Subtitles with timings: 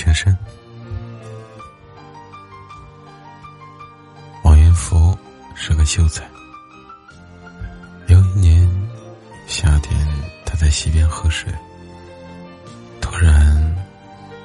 [0.00, 0.34] 全身。
[4.42, 5.14] 王元福
[5.54, 6.26] 是个秀才。
[8.06, 8.66] 有一年
[9.46, 9.94] 夏天，
[10.46, 11.52] 他在溪边喝水，
[13.02, 13.76] 突然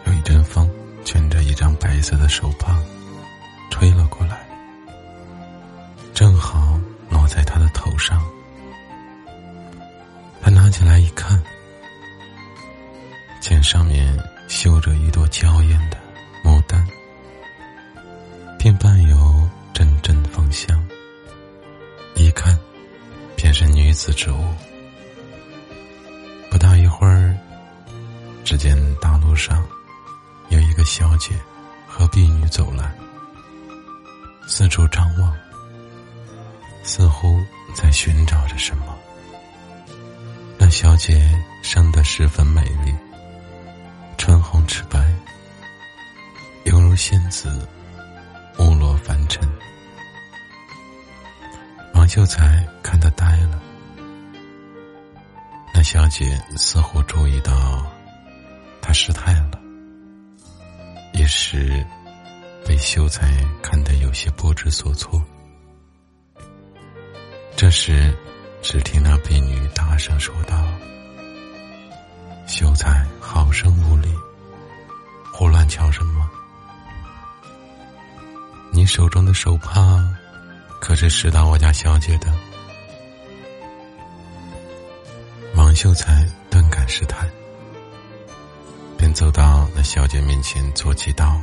[0.05, 0.69] 有一阵风
[1.05, 2.77] 卷着一张白色的手帕
[3.71, 4.45] 吹了过来，
[6.13, 6.77] 正好
[7.09, 8.21] 落在他的头上。
[10.41, 11.41] 他拿起来一看，
[13.39, 14.34] 见上面。
[14.47, 15.97] 绣着一朵娇艳的
[16.43, 16.85] 牡丹，
[18.57, 20.81] 并伴有阵阵芳香。
[22.15, 22.57] 一看，
[23.35, 24.43] 便是女子之物。
[26.49, 27.35] 不大一会儿，
[28.43, 29.65] 只见大路上
[30.49, 31.35] 有一个小姐
[31.87, 32.95] 和婢女走来，
[34.47, 35.35] 四处张望，
[36.83, 37.39] 似乎
[37.73, 38.95] 在寻找着什么。
[40.57, 41.29] 那小姐
[41.61, 42.95] 生得十分美丽。
[44.65, 44.99] 唇红齿白，
[46.63, 47.47] 犹如仙子，
[48.57, 49.47] 婀娜凡尘。
[51.93, 53.61] 王秀才看得呆了。
[55.73, 57.85] 那小姐似乎注意到
[58.81, 59.59] 他失态了，
[61.13, 61.85] 一时
[62.65, 63.27] 被秀才
[63.61, 65.23] 看得有些不知所措。
[67.55, 68.13] 这时，
[68.63, 70.57] 只听那婢女大声说道。
[72.47, 74.07] 秀才好生无礼，
[75.37, 76.25] 胡乱瞧什么？
[78.71, 80.01] 你手中的手帕，
[80.79, 82.33] 可是拾到我家小姐的？
[85.55, 87.29] 王秀才顿感失态，
[88.97, 91.37] 便走到那小姐面前做祈祷。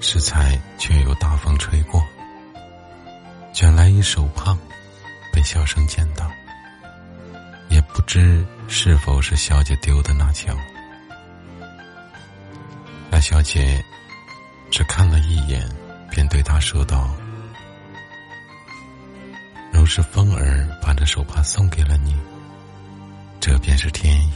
[0.00, 2.02] 适才却有大风吹过，
[3.52, 4.56] 卷来一手帕，
[5.30, 6.26] 被小生捡到。
[7.68, 10.56] 也不知是否是小姐丢的那条。
[13.18, 13.84] 那小姐
[14.70, 15.68] 只看了一眼，
[16.08, 17.12] 便对他说道
[19.74, 22.16] ：“若是风儿把这手帕送给了你，
[23.40, 24.30] 这便是天意。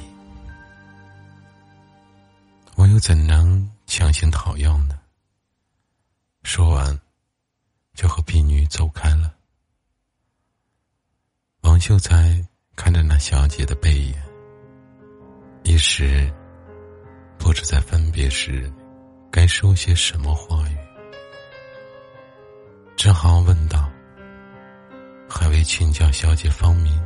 [2.74, 4.98] 我又怎能强行讨要呢？”
[6.42, 7.00] 说完，
[7.94, 9.32] 就和婢女走开了。
[11.60, 12.44] 王秀才。
[12.74, 14.14] 看着那小姐的背影，
[15.62, 16.32] 一时
[17.42, 18.72] 不知在分别时
[19.28, 20.76] 该说些什么话语，
[22.96, 23.90] 只好问道
[25.28, 27.02] ：“还未请教小姐芳名？”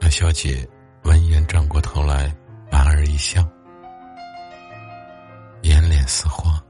[0.00, 0.68] 那小姐
[1.04, 2.34] 闻言转过头来，
[2.68, 3.48] 莞尔一笑，
[5.62, 6.60] 眼脸似花。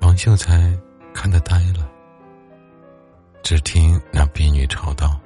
[0.00, 0.74] 王秀才
[1.12, 1.86] 看得呆了。
[3.42, 5.20] 只听那婢女吵道：“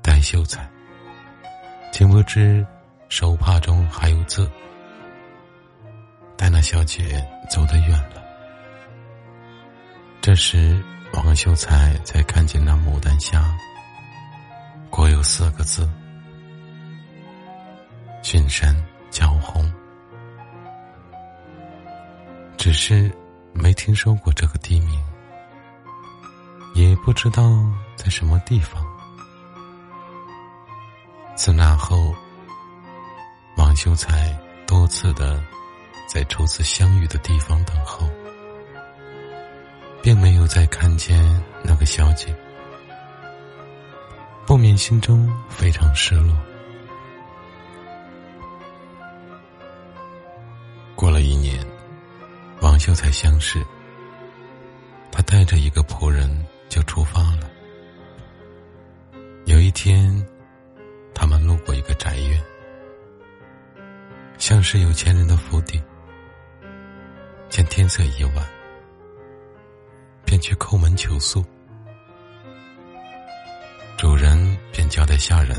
[0.00, 0.70] 戴秀才，
[1.98, 2.64] 竟不知
[3.08, 4.48] 手帕中还有字。”
[6.38, 8.22] 待那小姐走得远了，
[10.20, 10.80] 这时
[11.14, 13.52] 王秀才才看见那牡丹下
[14.90, 15.90] 果有四个字
[18.22, 18.72] ：“君山
[19.10, 19.68] 娇红。”
[22.56, 23.10] 只是
[23.52, 25.04] 没听说过这个地名。
[26.76, 27.42] 也不知道
[27.96, 28.77] 在什么地方。
[31.38, 32.12] 自那后，
[33.56, 35.40] 王秀才多次的
[36.08, 38.10] 在初次相遇的地方等候，
[40.02, 42.34] 并没有再看见那个小姐，
[44.44, 46.36] 不免心中非常失落。
[50.96, 51.64] 过了一年，
[52.60, 53.64] 王秀才相识，
[55.12, 56.28] 他带着一个仆人。
[56.68, 57.48] 就出发了。
[59.46, 60.22] 有一天，
[64.58, 65.80] 像是有钱人的府邸。
[67.48, 68.44] 见天色已晚，
[70.24, 71.44] 便去叩门求宿。
[73.96, 75.56] 主人便交代下人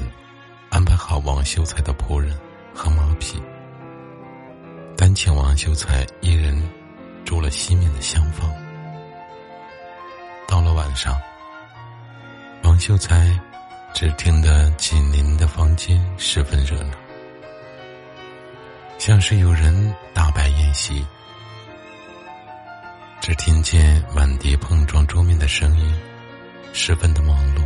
[0.70, 2.38] 安排好王秀才的仆人
[2.76, 3.42] 和马匹，
[4.98, 6.62] 单请王秀才一人
[7.24, 8.54] 住了西面的厢房。
[10.46, 11.18] 到了晚上，
[12.64, 13.40] 王秀才
[13.94, 16.98] 只听得紧邻的房间十分热闹，
[19.00, 21.04] 像是有人大摆宴席。
[23.22, 25.96] 只听见碗碟碰撞桌面的声音，
[26.74, 27.64] 十分的忙碌。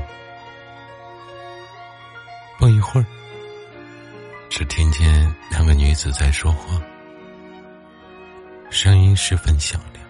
[2.59, 3.05] 不一会儿，
[4.47, 6.79] 只听见两个女子在说话，
[8.69, 10.05] 声音十分响亮。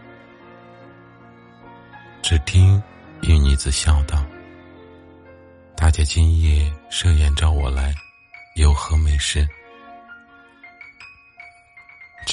[2.21, 2.81] 只听
[3.21, 4.25] 一女子笑道
[5.77, 7.93] ：“大姐今夜设宴召我来，
[8.55, 9.47] 有何美事？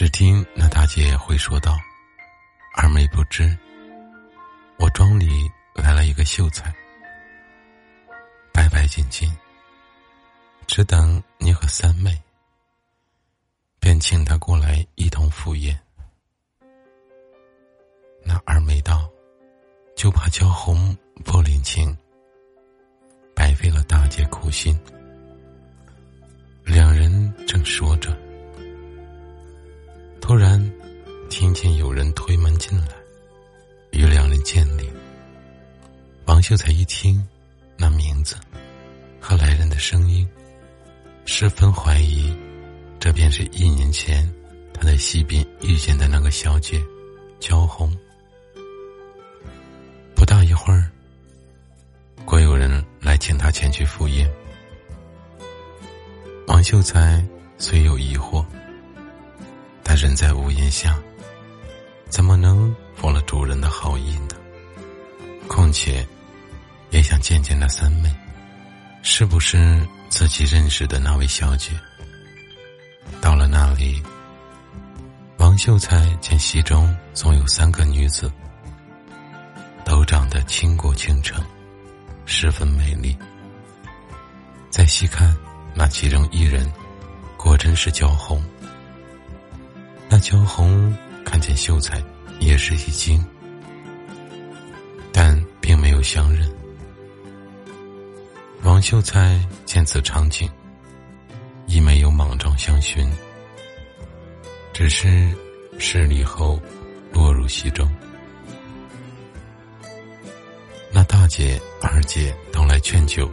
[0.00, 1.79] 只听那大姐会说道
[2.75, 3.55] ：“二妹不知，
[4.79, 6.75] 我庄里来了一个秀才，
[8.50, 9.31] 白白净净，
[10.67, 12.19] 只等你和三妹，
[13.79, 15.79] 便请他过来一同赴宴。”
[18.25, 19.06] 那二妹道
[19.94, 20.96] ：“就怕焦红
[21.26, 21.94] 不领情，
[23.35, 24.81] 白费了大姐苦心。”
[26.64, 28.19] 两人正说着。
[30.20, 30.72] 突然，
[31.28, 32.88] 听见有人推门进来，
[33.90, 34.88] 与两人见礼。
[36.26, 37.26] 王秀才一听
[37.76, 38.37] 那名字
[39.20, 40.28] 和来人的声音，
[41.25, 42.32] 十分怀疑，
[43.00, 44.32] 这便是一年前
[44.72, 46.81] 他在西边遇见的那个小姐
[47.40, 47.93] 焦红。
[50.14, 50.88] 不大一会儿，
[52.25, 54.31] 果有人来请他前去赴宴。
[56.46, 57.25] 王秀才
[57.58, 58.44] 虽有疑惑。
[60.00, 60.99] 人在屋檐下，
[62.08, 64.29] 怎么能忘了主人的好意呢？
[65.47, 66.06] 况且，
[66.88, 68.11] 也想见见那三妹，
[69.02, 71.73] 是不是自己认识的那位小姐？
[73.20, 74.02] 到了那里，
[75.37, 78.32] 王秀才见席中总有三个女子，
[79.85, 81.44] 都长得倾国倾城，
[82.25, 83.14] 十分美丽。
[84.70, 85.37] 再细看，
[85.75, 86.73] 那其中一人，
[87.37, 88.43] 果真是焦红。
[90.20, 90.94] 那焦红
[91.25, 91.99] 看见秀才，
[92.40, 93.25] 也是一惊，
[95.11, 96.46] 但并没有相认。
[98.62, 100.46] 王秀才见此场景，
[101.67, 103.11] 亦没有莽撞相寻，
[104.75, 105.34] 只是
[105.78, 106.61] 失礼后
[107.14, 107.90] 落入席中。
[110.93, 113.26] 那大姐、二姐都来劝酒，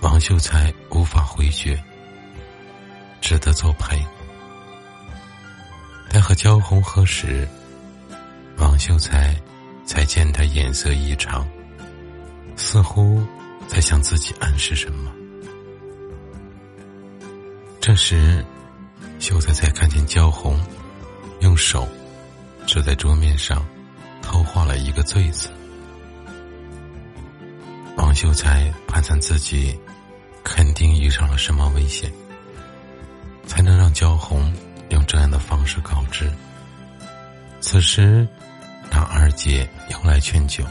[0.00, 1.78] 王秀才无法回绝，
[3.20, 4.02] 只得作陪。
[6.12, 7.46] 待和焦红喝时，
[8.56, 9.32] 王秀才
[9.86, 11.48] 才见他眼色异常，
[12.56, 13.22] 似乎
[13.68, 15.08] 在向自己暗示什么。
[17.80, 18.44] 这时，
[19.20, 20.58] 秀才才看见焦红
[21.42, 21.86] 用手
[22.66, 23.64] 指在桌面上，
[24.20, 25.48] 偷画了一个“罪”字。
[27.96, 29.78] 王秀才盘算自己
[30.42, 32.12] 肯定遇上了什么危险，
[33.46, 34.52] 才能让焦红。
[35.10, 36.30] 这样的方式告知。
[37.60, 38.24] 此时，
[38.92, 40.64] 那二姐又来劝酒。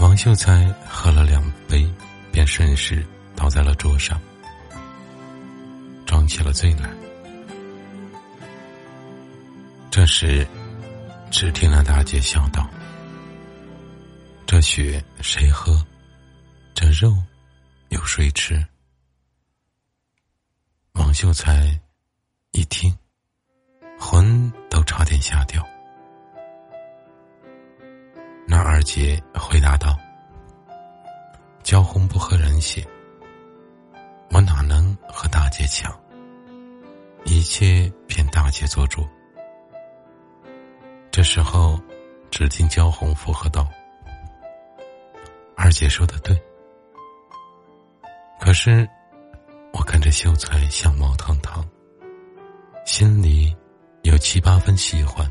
[0.00, 1.90] 王秀才喝了两杯，
[2.30, 3.02] 便顺势
[3.34, 4.20] 倒在了桌上，
[6.04, 6.90] 装起了醉来。
[9.90, 10.46] 这时，
[11.30, 12.68] 只听了大姐笑道
[14.44, 15.82] ：“这血谁喝？
[16.74, 17.16] 这肉
[17.88, 18.62] 有谁吃？”
[20.92, 21.80] 王秀才。
[22.56, 22.96] 一听，
[23.98, 25.60] 魂都差点吓掉。
[28.46, 29.98] 那二姐回答道
[31.64, 32.86] ：“焦红不喝人血，
[34.30, 35.92] 我哪能和大姐抢？
[37.24, 39.04] 一切凭大姐做主。”
[41.10, 41.76] 这时候，
[42.30, 43.68] 只听焦红附和道
[45.58, 46.40] ：“二姐说的对，
[48.38, 48.88] 可是
[49.72, 51.68] 我看着秀才相貌堂堂。”
[52.84, 53.56] 心里
[54.02, 55.26] 有七八分喜欢，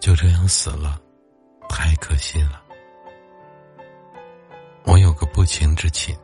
[0.00, 1.00] 就这样死了，
[1.68, 2.60] 太可惜了。
[4.84, 6.14] 我有个不情之请，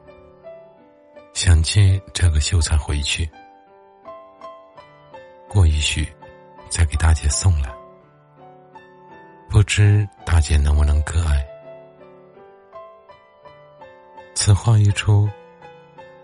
[1.34, 3.30] 想接这个秀才回去，
[5.48, 6.06] 过一许
[6.68, 7.72] 再给大姐送来，
[9.48, 11.46] 不知大姐能不能割爱？
[14.34, 15.30] 此话一出，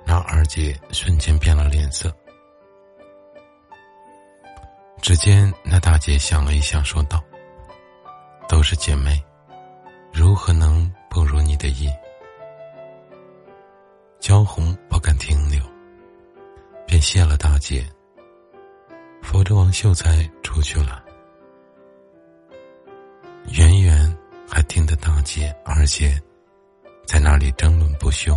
[0.04, 2.12] 那二姐瞬间变了脸色。
[5.06, 7.22] 只见那大姐想了一想，说道
[8.50, 9.24] ：“都是姐妹，
[10.12, 11.88] 如何能不如你的意？”
[14.18, 15.62] 焦红不敢停留，
[16.88, 17.86] 便谢了大姐，
[19.22, 21.00] 扶着王秀才出去了。
[23.52, 24.18] 远远
[24.50, 26.20] 还听得大姐、二姐
[27.06, 28.36] 在那里争论不休。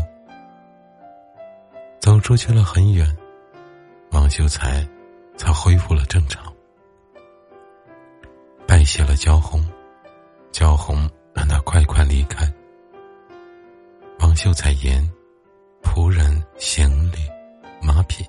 [2.00, 3.18] 走出去了很远，
[4.12, 4.88] 王秀才
[5.36, 6.48] 才恢复了正常。
[8.90, 9.64] 拜谢了焦红，
[10.52, 12.52] 焦红让他快快离开。
[14.18, 15.08] 王秀才言
[15.84, 17.18] ：“仆人、行李、
[17.84, 18.26] 马匹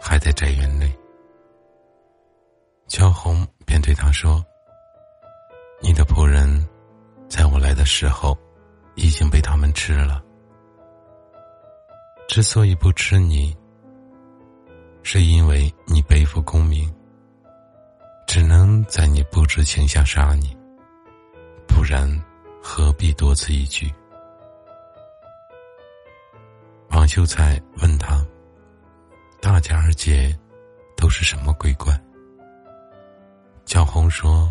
[0.00, 0.92] 还在宅院内。”
[2.88, 4.44] 焦红便对他说
[5.80, 6.68] ：“你的仆人，
[7.28, 8.36] 在我来的时候，
[8.96, 10.20] 已经被他们吃了。”
[12.26, 13.56] 之所以不吃你，
[15.04, 16.92] 是因为你背负功名，
[18.26, 20.56] 只能在你不知情下杀你，
[21.64, 22.10] 不然
[22.60, 23.88] 何必多此一举？
[26.90, 28.26] 王秀才问他
[29.40, 30.36] ：“大姐、二姐
[30.96, 31.96] 都是什么鬼怪？”
[33.64, 34.50] 小红说：“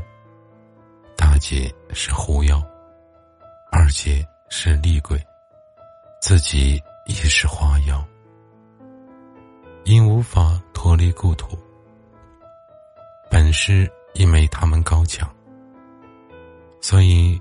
[1.17, 2.63] 大姐是狐妖，
[3.73, 5.21] 二姐是厉鬼，
[6.21, 8.01] 自己也是花妖。
[9.83, 11.59] 因无法脱离故土，
[13.29, 15.29] 本是因为他们高强，
[16.81, 17.39] 所以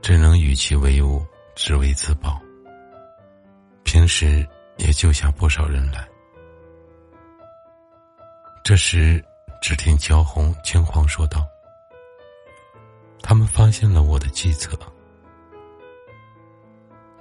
[0.00, 2.40] 只能与其为伍，只为自保。
[3.84, 4.46] 平时
[4.76, 6.08] 也救下不少人来。
[8.64, 9.22] 这时。”
[9.62, 11.44] 只听焦红惊慌说道
[13.20, 14.78] ：“他们发现了我的计策，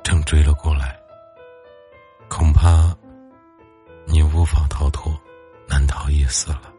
[0.03, 0.99] 正追了过来。
[2.29, 2.95] 恐怕
[4.05, 5.17] 你无法逃脱，
[5.65, 6.71] 难逃一死了。”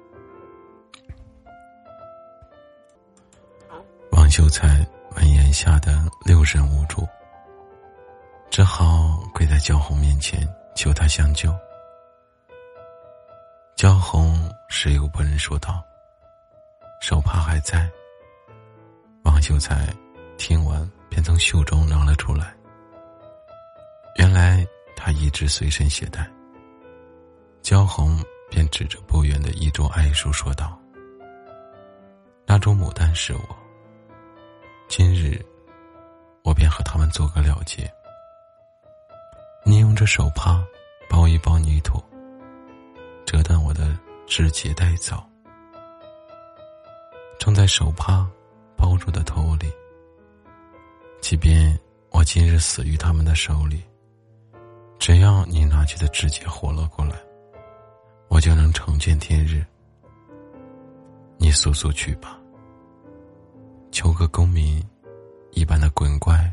[4.37, 7.09] 秀才闻言吓得六神无主，
[8.51, 11.51] 只好跪在焦红面前求他相救。
[13.77, 15.83] 焦红十有八人说道
[17.01, 17.91] ：“手帕还在。”
[19.25, 19.89] 王秀才
[20.37, 22.55] 听完，便从袖中拿了出来。
[24.17, 24.63] 原来
[24.95, 26.31] 他一直随身携带。
[27.63, 30.79] 焦红便指着不远的一株艾树说道
[32.45, 33.66] ：“那株牡丹是我。
[34.89, 35.45] 今日，
[36.43, 37.91] 我便和他们做个了结。
[39.65, 40.65] 你用这手帕
[41.09, 42.03] 包一包泥土。”
[43.27, 45.21] 折断我的指节带走，
[47.41, 48.25] 装在手帕
[48.77, 49.71] 包住的头里。
[51.21, 51.77] 即便
[52.11, 53.83] 我今日死于他们的手里，
[55.01, 57.17] 只要你拿去的指节活了过来，
[58.29, 59.67] 我就能重见天日。
[61.37, 62.39] 你速速去吧，
[63.97, 64.87] 求个功名
[65.53, 66.53] 一般的滚怪，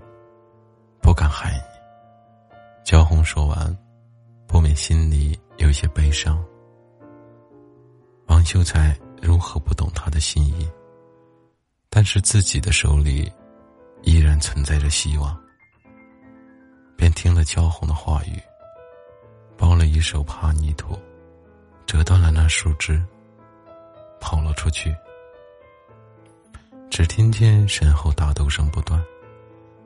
[1.02, 2.86] 不敢害你。
[2.86, 3.78] 焦红说完，
[4.48, 6.42] 不免心里有些悲伤。
[8.28, 10.66] 王秀才如何不懂他的心意？
[11.90, 13.30] 但是自己的手里
[14.04, 15.38] 依然存在着希望，
[16.96, 18.42] 便听了焦红的话语，
[19.58, 20.98] 包了一手帕泥土，
[21.86, 23.04] 折断了那树枝，
[24.22, 24.96] 跑了出去。
[26.96, 29.04] 只听见身后打斗声不断，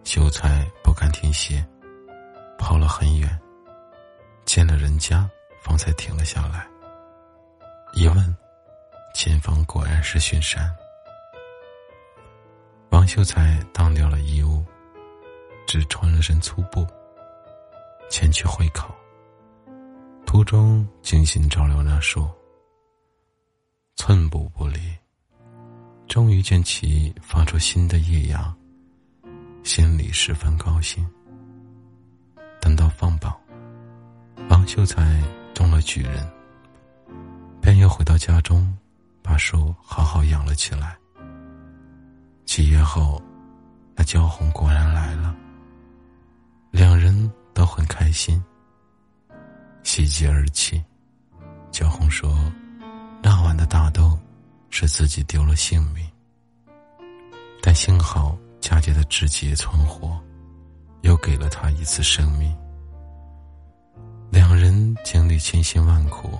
[0.03, 1.65] 秀才不敢停歇，
[2.59, 3.39] 跑了很远，
[4.43, 5.25] 见了人家，
[5.61, 6.67] 方才停了下来。
[7.93, 8.37] 一问，
[9.15, 10.69] 前方果然是巡山。
[12.89, 14.65] 王秀才当掉了衣物，
[15.65, 16.85] 只穿了身粗布，
[18.09, 18.93] 前去会考。
[20.25, 22.29] 途中精心照料那树，
[23.95, 24.77] 寸步不离。
[26.07, 28.53] 终于见其发出新的叶芽，
[29.63, 31.05] 心里十分高兴。
[32.61, 33.35] 等到放榜，
[34.49, 35.21] 王秀才
[35.53, 36.27] 中了举人。
[37.61, 38.75] 便又回到家中，
[39.21, 40.97] 把树好好养了起来。
[42.45, 43.21] 几月后，
[43.93, 45.35] 那焦红果然来了。
[46.71, 48.41] 两人都很开心，
[49.83, 50.81] 喜极而泣。
[51.69, 52.33] 焦红说
[53.21, 54.17] ：“那晚的大豆，
[54.69, 56.05] 是自己丢了性命，
[57.61, 60.19] 但幸好佳姐的知己存活，
[61.01, 62.55] 又给了他一次生命。
[64.29, 66.37] 两人经历千辛万苦。”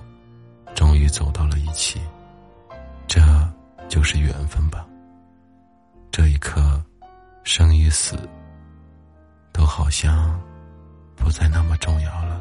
[0.74, 2.00] 终于走到了一起，
[3.08, 3.20] 这
[3.88, 4.86] 就是缘分吧。
[6.12, 6.80] 这一刻，
[7.42, 8.16] 生与死，
[9.52, 10.40] 都好像
[11.16, 12.40] 不再那么重要了。